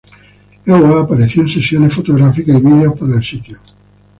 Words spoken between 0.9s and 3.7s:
apareció en sesiones fotográficas y videos para el sitio.